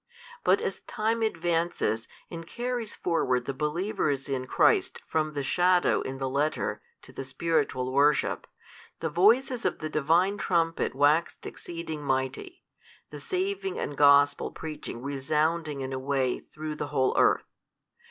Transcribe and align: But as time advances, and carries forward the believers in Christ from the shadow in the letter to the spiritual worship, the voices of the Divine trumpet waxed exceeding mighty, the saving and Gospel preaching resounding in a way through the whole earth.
But 0.43 0.61
as 0.61 0.79
time 0.87 1.21
advances, 1.21 2.07
and 2.31 2.47
carries 2.47 2.95
forward 2.95 3.45
the 3.45 3.53
believers 3.53 4.27
in 4.27 4.47
Christ 4.47 4.99
from 5.05 5.33
the 5.33 5.43
shadow 5.43 6.01
in 6.01 6.17
the 6.17 6.27
letter 6.27 6.81
to 7.03 7.13
the 7.13 7.23
spiritual 7.23 7.93
worship, 7.93 8.47
the 8.99 9.11
voices 9.11 9.63
of 9.63 9.77
the 9.77 9.89
Divine 9.91 10.39
trumpet 10.39 10.95
waxed 10.95 11.45
exceeding 11.45 12.01
mighty, 12.03 12.63
the 13.11 13.19
saving 13.19 13.77
and 13.77 13.95
Gospel 13.95 14.49
preaching 14.49 15.03
resounding 15.03 15.81
in 15.81 15.93
a 15.93 15.99
way 15.99 16.39
through 16.39 16.77
the 16.77 16.87
whole 16.87 17.15
earth. 17.15 17.53